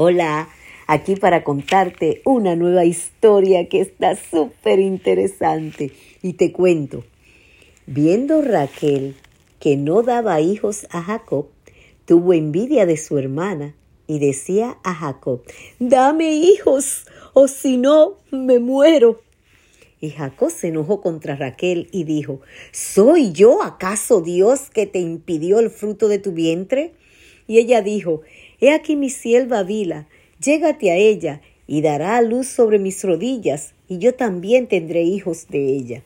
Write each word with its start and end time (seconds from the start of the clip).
Hola, 0.00 0.48
aquí 0.86 1.16
para 1.16 1.42
contarte 1.42 2.22
una 2.24 2.54
nueva 2.54 2.84
historia 2.84 3.68
que 3.68 3.80
está 3.80 4.14
súper 4.14 4.78
interesante. 4.78 5.90
Y 6.22 6.34
te 6.34 6.52
cuento, 6.52 7.02
viendo 7.88 8.40
Raquel 8.40 9.16
que 9.58 9.76
no 9.76 10.04
daba 10.04 10.40
hijos 10.40 10.86
a 10.90 11.02
Jacob, 11.02 11.48
tuvo 12.04 12.32
envidia 12.32 12.86
de 12.86 12.96
su 12.96 13.18
hermana 13.18 13.74
y 14.06 14.20
decía 14.20 14.78
a 14.84 14.94
Jacob, 14.94 15.42
dame 15.80 16.30
hijos, 16.32 17.04
o 17.32 17.48
si 17.48 17.76
no, 17.76 18.18
me 18.30 18.60
muero. 18.60 19.20
Y 20.00 20.10
Jacob 20.10 20.52
se 20.52 20.68
enojó 20.68 21.00
contra 21.00 21.34
Raquel 21.34 21.88
y 21.90 22.04
dijo, 22.04 22.40
¿Soy 22.70 23.32
yo 23.32 23.64
acaso 23.64 24.20
Dios 24.20 24.70
que 24.70 24.86
te 24.86 25.00
impidió 25.00 25.58
el 25.58 25.70
fruto 25.70 26.06
de 26.06 26.20
tu 26.20 26.30
vientre? 26.30 26.94
Y 27.48 27.58
ella 27.58 27.82
dijo, 27.82 28.20
He 28.60 28.70
aquí 28.70 28.94
mi 28.94 29.10
sierva 29.10 29.64
Vila, 29.64 30.06
llégate 30.40 30.92
a 30.92 30.96
ella, 30.96 31.40
y 31.66 31.80
dará 31.80 32.16
a 32.16 32.22
luz 32.22 32.46
sobre 32.46 32.78
mis 32.78 33.02
rodillas, 33.02 33.74
y 33.88 33.98
yo 33.98 34.14
también 34.14 34.68
tendré 34.68 35.02
hijos 35.02 35.48
de 35.48 35.74
ella. 35.74 36.02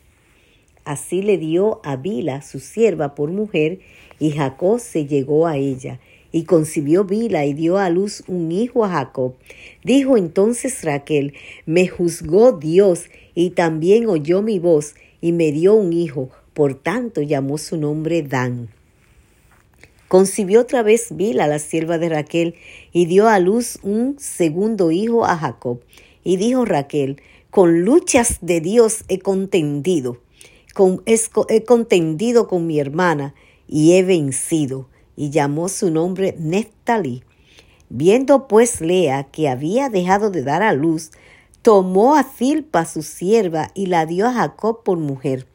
Así 0.84 1.20
le 1.20 1.38
dio 1.38 1.80
a 1.84 1.97
Vila, 1.97 2.42
su 2.42 2.60
sierva, 2.60 3.14
por 3.14 3.30
mujer, 3.30 3.80
y 4.19 4.30
Jacob 4.30 4.80
se 4.80 5.06
llegó 5.06 5.47
a 5.47 5.56
ella, 5.56 6.00
y 6.30 6.45
concibió 6.45 7.05
Vila 7.05 7.45
y 7.45 7.52
dio 7.52 7.77
a 7.77 7.91
luz 7.91 8.22
un 8.27 8.50
hijo 8.52 8.84
a 8.84 8.88
Jacob. 8.88 9.34
Dijo 9.84 10.16
entonces 10.16 10.83
Raquel, 10.83 11.34
me 11.66 11.88
juzgó 11.88 12.52
Dios, 12.52 13.06
y 13.34 13.50
también 13.50 14.06
oyó 14.06 14.42
mi 14.42 14.59
voz, 14.59 14.95
y 15.20 15.33
me 15.33 15.52
dio 15.52 15.74
un 15.74 15.92
hijo, 15.92 16.30
por 16.55 16.74
tanto 16.74 17.20
llamó 17.20 17.59
su 17.59 17.77
nombre 17.77 18.22
Dan. 18.22 18.69
Concibió 20.12 20.60
otra 20.60 20.82
vez 20.82 21.16
Bila, 21.16 21.46
la 21.46 21.58
sierva 21.58 21.96
de 21.96 22.10
Raquel, 22.10 22.54
y 22.92 23.06
dio 23.06 23.28
a 23.28 23.38
luz 23.38 23.78
un 23.82 24.16
segundo 24.18 24.90
hijo 24.90 25.24
a 25.24 25.38
Jacob. 25.38 25.80
Y 26.22 26.36
dijo 26.36 26.66
Raquel, 26.66 27.22
con 27.48 27.80
luchas 27.80 28.36
de 28.42 28.60
Dios 28.60 29.04
he 29.08 29.20
contendido, 29.20 30.19
con, 30.74 31.02
he 31.06 31.64
contendido 31.64 32.46
con 32.46 32.66
mi 32.66 32.78
hermana, 32.78 33.34
y 33.66 33.94
he 33.94 34.02
vencido. 34.02 34.86
Y 35.16 35.30
llamó 35.30 35.70
su 35.70 35.91
nombre 35.91 36.36
Neftalí. 36.38 37.22
Viendo 37.88 38.48
pues 38.48 38.82
Lea 38.82 39.30
que 39.32 39.48
había 39.48 39.88
dejado 39.88 40.28
de 40.28 40.42
dar 40.42 40.62
a 40.62 40.74
luz, 40.74 41.10
tomó 41.62 42.16
a 42.16 42.24
Zilpa 42.24 42.84
su 42.84 43.00
sierva 43.00 43.70
y 43.72 43.86
la 43.86 44.04
dio 44.04 44.28
a 44.28 44.34
Jacob 44.34 44.82
por 44.82 44.98
mujer. 44.98 45.47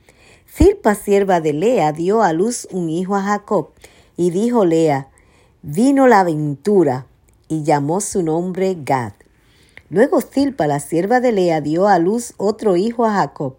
Zilpa, 0.52 0.96
sierva 0.96 1.42
de 1.42 1.54
Lea, 1.54 1.92
dio 1.92 2.24
a 2.24 2.34
luz 2.34 2.68
un 2.72 2.90
hijo 2.90 3.16
a 3.16 3.22
Jacob. 3.22 3.70
Y 4.18 4.32
dijo 4.32 4.66
Lea, 4.66 5.10
vino 5.62 6.08
la 6.08 6.22
aventura, 6.22 7.06
y 7.48 7.64
llamó 7.64 8.02
su 8.02 8.24
nombre 8.24 8.76
Gad. 8.84 9.14
Luego 9.90 10.22
Zilpa, 10.22 10.68
la 10.68 10.80
sierva 10.80 11.22
de 11.22 11.32
Lea, 11.32 11.62
dio 11.62 11.88
a 11.88 12.00
luz 12.00 12.34
otro 12.38 12.76
hijo 12.76 13.06
a 13.06 13.14
Jacob. 13.14 13.56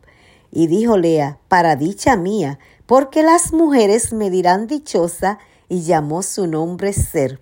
Y 0.50 0.66
dijo 0.66 0.98
Lea, 0.98 1.38
para 1.48 1.76
dicha 1.76 2.16
mía, 2.16 2.58
porque 2.86 3.22
las 3.22 3.52
mujeres 3.52 4.12
me 4.12 4.30
dirán 4.30 4.66
dichosa, 4.66 5.38
y 5.68 5.82
llamó 5.82 6.22
su 6.22 6.46
nombre 6.46 6.92
Ser. 6.92 7.40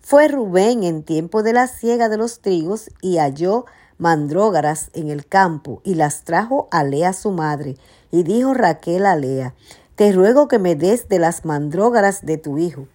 Fue 0.00 0.28
Rubén 0.28 0.84
en 0.84 1.02
tiempo 1.02 1.42
de 1.42 1.52
la 1.52 1.66
siega 1.66 2.08
de 2.08 2.16
los 2.16 2.40
trigos, 2.40 2.90
y 3.02 3.16
halló 3.16 3.66
mandrógaras 3.98 4.90
en 4.94 5.10
el 5.10 5.26
campo, 5.26 5.80
y 5.82 5.94
las 5.94 6.22
trajo 6.22 6.68
a 6.70 6.84
Lea 6.84 7.12
su 7.12 7.32
madre. 7.32 7.76
Y 8.12 8.22
dijo 8.22 8.54
Raquel 8.54 9.04
a 9.04 9.16
Lea, 9.16 9.54
te 9.96 10.12
ruego 10.12 10.46
que 10.46 10.58
me 10.58 10.76
des 10.76 11.08
de 11.08 11.18
las 11.18 11.46
mandrógaras 11.46 12.24
de 12.24 12.36
tu 12.36 12.58
hijo. 12.58 12.86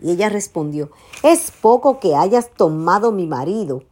Y 0.00 0.12
ella 0.12 0.28
respondió, 0.28 0.90
es 1.22 1.50
poco 1.50 1.98
que 1.98 2.14
hayas 2.14 2.50
tomado 2.50 3.10
mi 3.10 3.26
marido, 3.26 3.82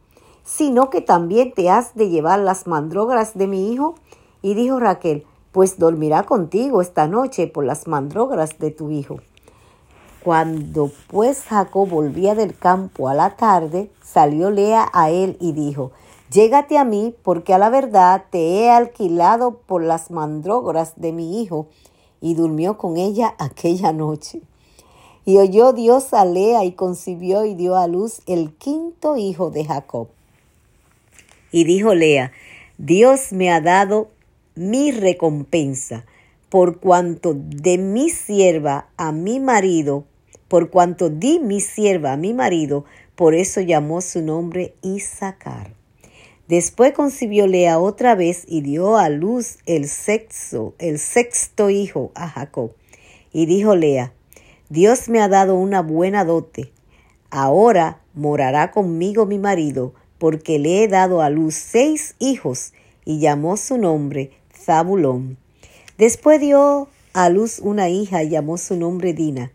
sino 0.43 0.89
que 0.89 1.01
también 1.01 1.53
te 1.53 1.69
has 1.69 1.93
de 1.93 2.09
llevar 2.09 2.39
las 2.39 2.65
mandrógaras 2.65 3.37
de 3.37 3.47
mi 3.47 3.71
hijo. 3.71 3.95
Y 4.41 4.53
dijo 4.53 4.79
Raquel, 4.79 5.25
pues 5.51 5.77
dormirá 5.77 6.23
contigo 6.23 6.81
esta 6.81 7.07
noche 7.07 7.47
por 7.47 7.65
las 7.65 7.87
mandrógaras 7.87 8.57
de 8.59 8.71
tu 8.71 8.91
hijo. 8.91 9.17
Cuando 10.23 10.89
pues 11.07 11.43
Jacob 11.43 11.89
volvía 11.89 12.33
del 12.33 12.57
campo 12.57 13.09
a 13.09 13.13
la 13.13 13.35
tarde, 13.35 13.91
salió 14.01 14.51
Lea 14.51 14.89
a 14.93 15.09
él 15.09 15.35
y 15.41 15.51
dijo, 15.51 15.91
Llégate 16.31 16.77
a 16.77 16.85
mí, 16.85 17.13
porque 17.23 17.53
a 17.53 17.57
la 17.57 17.69
verdad 17.69 18.23
te 18.31 18.61
he 18.61 18.71
alquilado 18.71 19.59
por 19.67 19.83
las 19.83 20.09
mandrógaras 20.11 20.93
de 20.95 21.11
mi 21.11 21.41
hijo 21.41 21.67
y 22.23 22.35
durmió 22.35 22.77
con 22.77 22.95
ella 22.95 23.35
aquella 23.37 23.91
noche. 23.91 24.39
Y 25.25 25.37
oyó 25.37 25.73
Dios 25.73 26.13
a 26.13 26.23
Lea 26.23 26.63
y 26.63 26.71
concibió 26.71 27.43
y 27.43 27.53
dio 27.53 27.75
a 27.75 27.87
luz 27.87 28.21
el 28.27 28.53
quinto 28.53 29.17
hijo 29.17 29.51
de 29.51 29.65
Jacob. 29.65 30.07
Y 31.51 31.65
dijo 31.65 31.93
Lea, 31.93 32.31
Dios 32.77 33.33
me 33.33 33.51
ha 33.51 33.59
dado 33.59 34.07
mi 34.55 34.91
recompensa, 34.91 36.05
por 36.49 36.79
cuanto 36.79 37.33
de 37.35 37.77
mi 37.77 38.09
sierva 38.09 38.87
a 38.95 39.11
mi 39.11 39.41
marido, 39.41 40.05
por 40.47 40.69
cuanto 40.69 41.09
di 41.09 41.39
mi 41.39 41.59
sierva 41.59 42.13
a 42.13 42.17
mi 42.17 42.33
marido, 42.33 42.85
por 43.15 43.35
eso 43.35 43.59
llamó 43.59 43.99
su 43.99 44.21
nombre 44.21 44.75
Isaacar. 44.81 45.73
Después 46.53 46.93
concibió 46.93 47.47
Lea 47.47 47.79
otra 47.79 48.13
vez 48.13 48.43
y 48.47 48.61
dio 48.61 48.95
a 48.97 49.09
luz 49.09 49.57
el 49.65 49.87
sexto, 49.89 50.75
el 50.77 50.99
sexto 50.99 51.71
hijo 51.71 52.11
a 52.13 52.29
Jacob. 52.29 52.73
Y 53.31 53.47
dijo 53.47 53.75
Lea, 53.75 54.13
Dios 54.69 55.09
me 55.09 55.19
ha 55.19 55.27
dado 55.27 55.55
una 55.55 55.81
buena 55.81 56.25
dote. 56.25 56.71
Ahora 57.31 58.01
morará 58.13 58.69
conmigo 58.69 59.25
mi 59.25 59.39
marido, 59.39 59.95
porque 60.19 60.59
le 60.59 60.83
he 60.83 60.87
dado 60.87 61.23
a 61.23 61.31
luz 61.31 61.55
seis 61.55 62.13
hijos, 62.19 62.73
y 63.03 63.17
llamó 63.17 63.57
su 63.57 63.79
nombre 63.79 64.29
Zabulón. 64.55 65.39
Después 65.97 66.39
dio 66.39 66.87
a 67.13 67.29
luz 67.29 67.57
una 67.57 67.89
hija 67.89 68.21
y 68.21 68.29
llamó 68.29 68.59
su 68.59 68.75
nombre 68.75 69.13
Dina. 69.13 69.51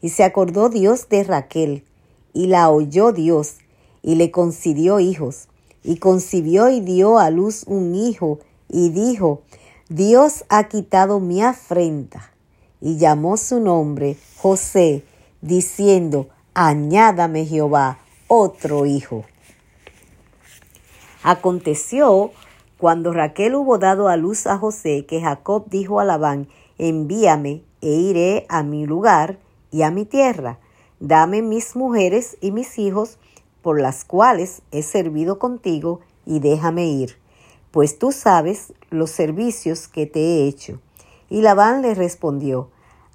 Y 0.00 0.08
se 0.08 0.24
acordó 0.24 0.68
Dios 0.68 1.08
de 1.08 1.22
Raquel, 1.22 1.84
y 2.32 2.48
la 2.48 2.70
oyó 2.70 3.12
Dios, 3.12 3.58
y 4.02 4.16
le 4.16 4.32
concedió 4.32 4.98
hijos 4.98 5.46
y 5.82 5.96
concibió 5.96 6.68
y 6.68 6.80
dio 6.80 7.18
a 7.18 7.30
luz 7.30 7.64
un 7.66 7.94
hijo, 7.94 8.38
y 8.68 8.90
dijo, 8.90 9.42
Dios 9.88 10.44
ha 10.48 10.64
quitado 10.64 11.20
mi 11.20 11.42
afrenta. 11.42 12.32
Y 12.80 12.96
llamó 12.96 13.36
su 13.36 13.60
nombre 13.60 14.16
José, 14.36 15.04
diciendo, 15.40 16.28
añádame 16.54 17.44
Jehová 17.46 17.98
otro 18.28 18.86
hijo. 18.86 19.24
Aconteció 21.22 22.30
cuando 22.78 23.12
Raquel 23.12 23.54
hubo 23.56 23.78
dado 23.78 24.08
a 24.08 24.16
luz 24.16 24.46
a 24.46 24.56
José, 24.56 25.04
que 25.06 25.20
Jacob 25.20 25.64
dijo 25.68 26.00
a 26.00 26.04
Labán, 26.04 26.48
envíame 26.78 27.62
e 27.82 27.90
iré 27.90 28.46
a 28.48 28.62
mi 28.62 28.86
lugar 28.86 29.38
y 29.70 29.82
a 29.82 29.90
mi 29.90 30.06
tierra. 30.06 30.58
Dame 30.98 31.42
mis 31.42 31.76
mujeres 31.76 32.38
y 32.40 32.52
mis 32.52 32.78
hijos, 32.78 33.18
por 33.62 33.80
las 33.80 34.04
cuales 34.04 34.62
he 34.70 34.82
servido 34.82 35.38
contigo, 35.38 36.00
y 36.26 36.40
déjame 36.40 36.86
ir, 36.86 37.18
pues 37.70 37.98
tú 37.98 38.12
sabes 38.12 38.72
los 38.90 39.10
servicios 39.10 39.88
que 39.88 40.06
te 40.06 40.20
he 40.20 40.48
hecho. 40.48 40.80
Y 41.28 41.42
Labán 41.42 41.82
le 41.82 41.94
respondió, 41.94 42.68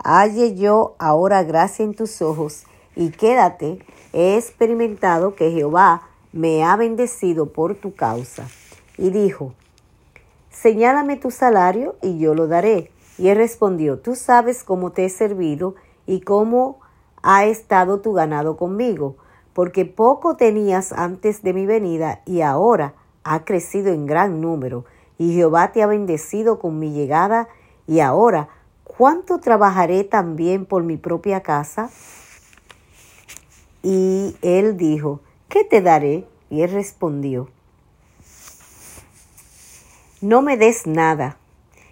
Halle 0.03 0.55
yo 0.55 0.95
ahora 1.00 1.44
gracia 1.44 1.84
en 1.84 1.94
tus 1.94 2.22
ojos, 2.22 2.63
y 2.95 3.09
quédate, 3.09 3.79
he 4.13 4.38
experimentado 4.38 5.35
que 5.35 5.51
Jehová 5.51 6.03
me 6.31 6.63
ha 6.63 6.75
bendecido 6.75 7.51
por 7.51 7.75
tu 7.75 7.94
causa. 7.94 8.47
Y 8.97 9.09
dijo, 9.09 9.53
Señálame 10.50 11.17
tu 11.17 11.31
salario 11.31 11.95
y 12.01 12.17
yo 12.17 12.34
lo 12.34 12.47
daré. 12.47 12.91
Y 13.17 13.28
él 13.28 13.38
respondió, 13.38 14.00
Tú 14.00 14.16
sabes 14.16 14.63
cómo 14.63 14.91
te 14.91 15.05
he 15.05 15.09
servido 15.09 15.75
y 16.05 16.22
cómo 16.22 16.79
ha 17.22 17.45
estado 17.45 18.00
tu 18.00 18.13
ganado 18.13 18.55
conmigo 18.55 19.17
porque 19.55 19.85
poco 19.85 20.35
tenías 20.35 20.91
antes 20.91 21.41
de 21.41 21.53
mi 21.53 21.66
venida 21.66 22.22
y 22.25 22.41
ahora 22.41 22.93
ha 23.23 23.46
crecido 23.46 23.93
en 23.93 24.05
gran 24.05 24.41
número, 24.41 24.84
y 25.17 25.34
Jehová 25.34 25.72
te 25.72 25.81
ha 25.81 25.87
bendecido 25.87 26.59
con 26.59 26.78
mi 26.78 26.91
llegada, 26.91 27.47
y 27.87 28.02
ahora, 28.02 28.49
¿cuánto 28.84 29.40
trabajaré 29.40 30.03
también 30.03 30.66
por 30.66 30.84
mi 30.84 30.97
propia 30.97 31.40
casa? 31.40 31.90
Y 33.81 34.35
él 34.41 34.75
dijo, 34.75 35.22
¿qué 35.47 35.63
te 35.63 35.81
daré? 35.81 36.28
Y 36.49 36.61
él 36.61 36.72
respondió, 36.72 37.49
no 40.19 40.41
me 40.41 40.57
des 40.57 40.85
nada. 40.85 41.37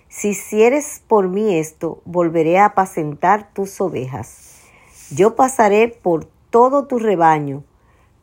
Si 0.10 0.30
hicieres 0.30 1.01
por 1.07 1.30
mí 1.30 1.57
esto, 1.57 2.01
volveré 2.04 2.60
a 2.60 2.65
apacentar 2.65 3.54
tus 3.54 3.80
ovejas. 3.80 4.60
Yo 5.12 5.36
pasaré 5.36 5.88
por 5.88 6.32
todo 6.53 6.85
tu 6.85 7.00
rebaño, 7.00 7.63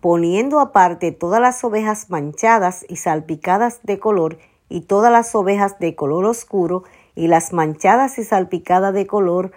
poniendo 0.01 0.61
aparte 0.61 1.11
todas 1.11 1.41
las 1.41 1.65
ovejas 1.65 2.11
manchadas 2.11 2.87
y 2.89 2.95
salpicadas 2.95 3.81
de 3.83 3.99
color 3.99 4.39
y 4.69 4.83
todas 4.83 5.11
las 5.11 5.35
ovejas 5.35 5.81
de 5.81 5.97
color 5.97 6.25
oscuro 6.27 6.85
y 7.17 7.27
las 7.27 7.53
manchadas 7.53 8.21
y 8.21 8.25
salpicadas 8.25 8.95
de 8.95 9.09
color 9.09 9.51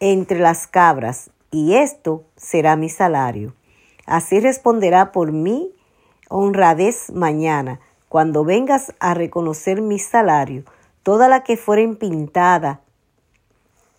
entre 0.00 0.38
las 0.38 0.66
cabras, 0.66 1.30
y 1.50 1.74
esto 1.74 2.24
será 2.36 2.74
mi 2.74 2.88
salario. 2.88 3.54
Así 4.06 4.40
responderá 4.40 5.12
por 5.12 5.32
mí 5.32 5.74
honradez 6.30 7.12
mañana, 7.12 7.80
cuando 8.08 8.46
vengas 8.46 8.94
a 8.98 9.12
reconocer 9.12 9.82
mi 9.82 9.98
salario, 9.98 10.64
toda 11.02 11.28
la 11.28 11.44
que 11.44 11.58
fuere 11.58 11.86
pintada, 11.88 12.80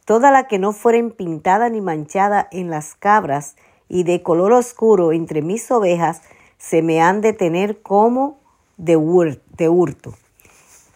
toda 0.06 0.32
la 0.32 0.48
que 0.48 0.60
no 0.60 0.74
fuere 0.74 1.04
pintada 1.12 1.70
ni 1.70 1.82
manchada 1.82 2.48
en 2.52 2.70
las 2.70 2.96
cabras 2.96 3.56
y 3.88 4.04
de 4.04 4.22
color 4.22 4.54
oscuro 4.54 5.14
entre 5.14 5.42
mis 5.42 5.70
ovejas, 5.72 6.22
se 6.58 6.82
me 6.82 7.02
han 7.02 7.22
de 7.22 7.34
tener 7.34 7.82
como 7.82 8.40
de, 8.78 8.98
hurto. 8.98 10.14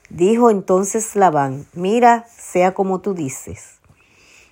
Dijo 0.10 0.50
entonces 0.50 1.16
Labán, 1.16 1.66
mira, 1.74 2.26
sea 2.30 2.74
como 2.74 3.02
tú 3.02 3.14
dices. 3.14 3.80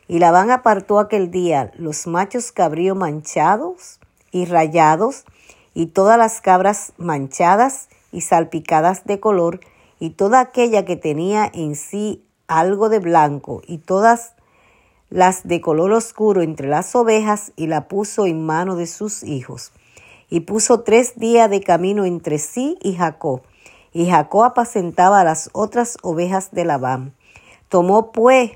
Y 0.07 0.19
Labán 0.19 0.51
apartó 0.51 0.99
aquel 0.99 1.31
día 1.31 1.71
los 1.77 2.05
machos 2.05 2.51
cabrío 2.51 2.95
manchados 2.95 3.99
y 4.31 4.45
rayados, 4.45 5.25
y 5.73 5.87
todas 5.87 6.17
las 6.17 6.41
cabras 6.41 6.93
manchadas 6.97 7.89
y 8.11 8.21
salpicadas 8.21 9.05
de 9.05 9.19
color, 9.19 9.59
y 9.99 10.11
toda 10.11 10.39
aquella 10.39 10.85
que 10.85 10.95
tenía 10.95 11.49
en 11.53 11.75
sí 11.75 12.23
algo 12.47 12.89
de 12.89 12.99
blanco, 12.99 13.61
y 13.65 13.79
todas 13.79 14.34
las 15.09 15.47
de 15.47 15.61
color 15.61 15.91
oscuro 15.91 16.41
entre 16.41 16.67
las 16.67 16.95
ovejas, 16.95 17.51
y 17.55 17.67
la 17.67 17.87
puso 17.87 18.25
en 18.25 18.45
mano 18.45 18.75
de 18.75 18.87
sus 18.87 19.23
hijos. 19.23 19.71
Y 20.29 20.41
puso 20.41 20.81
tres 20.81 21.17
días 21.17 21.49
de 21.49 21.61
camino 21.61 22.05
entre 22.05 22.39
sí 22.39 22.77
y 22.81 22.95
Jacob, 22.95 23.41
y 23.93 24.09
Jacob 24.09 24.43
apacentaba 24.43 25.21
a 25.21 25.23
las 25.23 25.49
otras 25.53 25.97
ovejas 26.01 26.51
de 26.51 26.65
Labán. 26.65 27.13
Tomó 27.69 28.11
pues 28.11 28.51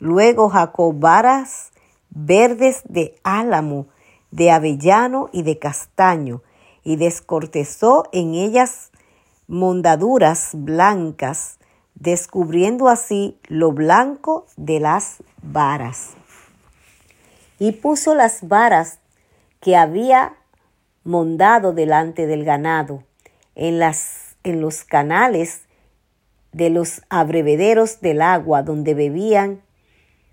luego 0.00 0.48
Jacob 0.48 0.98
varas 0.98 1.70
verdes 2.10 2.82
de 2.84 3.16
álamo, 3.22 3.86
de 4.30 4.50
avellano 4.50 5.28
y 5.32 5.42
de 5.42 5.58
castaño, 5.58 6.42
y 6.82 6.96
descortezó 6.96 8.08
en 8.12 8.34
ellas 8.34 8.90
mondaduras 9.46 10.50
blancas, 10.52 11.58
descubriendo 11.94 12.88
así 12.88 13.38
lo 13.48 13.72
blanco 13.72 14.46
de 14.56 14.80
las 14.80 15.22
varas. 15.42 16.10
Y 17.58 17.72
puso 17.72 18.14
las 18.14 18.46
varas 18.46 18.98
que 19.60 19.76
había 19.76 20.34
mondado 21.04 21.72
delante 21.72 22.26
del 22.26 22.44
ganado, 22.44 23.04
en, 23.54 23.78
las, 23.78 24.36
en 24.42 24.60
los 24.60 24.84
canales 24.84 25.62
de 26.52 26.70
los 26.70 27.02
abrevederos 27.08 28.00
del 28.00 28.22
agua 28.22 28.62
donde 28.62 28.94
bebían 28.94 29.62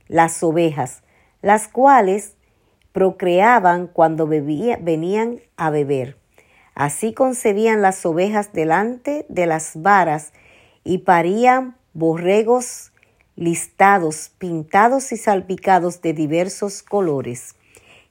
las 0.07 0.41
ovejas, 0.43 1.03
las 1.41 1.67
cuales 1.67 2.35
procreaban 2.91 3.87
cuando 3.87 4.27
venían 4.27 5.39
a 5.57 5.69
beber. 5.69 6.17
Así 6.75 7.13
concebían 7.13 7.81
las 7.81 8.05
ovejas 8.05 8.53
delante 8.53 9.25
de 9.29 9.45
las 9.45 9.81
varas 9.81 10.33
y 10.83 10.99
parían 10.99 11.75
borregos 11.93 12.91
listados, 13.35 14.31
pintados 14.37 15.11
y 15.11 15.17
salpicados 15.17 16.01
de 16.01 16.13
diversos 16.13 16.83
colores. 16.83 17.55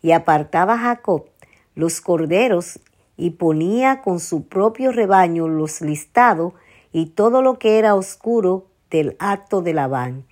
Y 0.03 0.13
apartaba 0.13 0.79
Jacob 0.79 1.27
los 1.75 2.01
corderos 2.01 2.81
y 3.17 3.31
ponía 3.31 4.01
con 4.03 4.19
su 4.19 4.47
propio 4.49 4.93
rebaño 4.93 5.47
los 5.47 5.81
listados 5.81 6.55
y 6.93 7.07
todo 7.07 7.43
lo 7.43 7.59
que 7.59 7.79
era 7.79 7.95
oscuro 7.95 8.67
del 8.91 9.17
acto 9.19 9.63
de 9.63 9.75
Labán. 9.75 10.25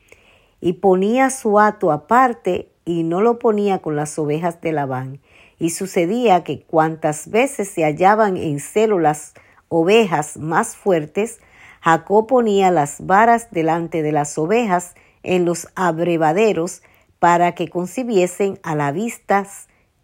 Y 0.61 0.75
ponía 0.75 1.31
su 1.31 1.61
hato 1.61 1.93
aparte 1.93 2.71
y 2.85 3.03
no 3.03 3.21
lo 3.21 3.39
ponía 3.39 3.79
con 3.81 3.95
las 3.95 4.19
ovejas 4.19 4.61
de 4.61 4.73
Labán. 4.73 5.21
Y 5.59 5.71
sucedía 5.71 6.45
que 6.45 6.63
cuantas 6.63 7.31
veces 7.31 7.69
se 7.69 7.85
hallaban 7.85 8.37
en 8.37 8.59
celo 8.59 8.99
las 8.99 9.35
ovejas 9.69 10.37
más 10.39 10.75
fuertes, 10.75 11.41
Jacob 11.81 12.27
ponía 12.27 12.71
las 12.71 13.07
varas 13.07 13.51
delante 13.51 14.03
de 14.03 14.13
las 14.13 14.37
ovejas 14.39 14.95
en 15.23 15.45
los 15.45 15.69
abrevaderos 15.75 16.83
para 17.19 17.55
que 17.55 17.69
concibiesen 17.69 18.59
a 18.63 18.75
la 18.75 18.93
vista 18.93 19.47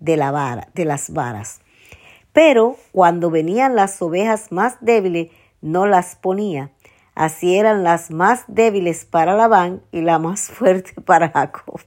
de, 0.00 0.16
la 0.16 0.30
vara, 0.30 0.68
de 0.74 0.84
las 0.84 1.10
varas. 1.10 1.60
Pero 2.32 2.76
cuando 2.92 3.30
venían 3.30 3.76
las 3.76 4.00
ovejas 4.02 4.50
más 4.50 4.76
débiles, 4.80 5.30
no 5.60 5.86
las 5.86 6.16
ponía. 6.16 6.70
Así 7.14 7.56
eran 7.56 7.84
las 7.84 8.10
más 8.10 8.44
débiles 8.48 9.04
para 9.04 9.36
Labán 9.36 9.82
y 9.92 10.00
la 10.00 10.18
más 10.18 10.50
fuerte 10.50 11.00
para 11.00 11.30
Jacob. 11.30 11.80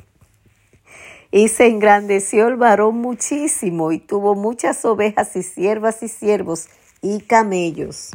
Y 1.32 1.50
se 1.50 1.68
engrandeció 1.68 2.48
el 2.48 2.56
varón 2.56 3.00
muchísimo 3.00 3.92
y 3.92 4.00
tuvo 4.00 4.36
muchas 4.36 4.86
ovejas 4.86 5.36
y 5.36 5.44
siervas 5.44 6.02
y 6.02 6.08
siervos 6.08 6.70
y 7.02 7.20
camellos. 7.20 8.12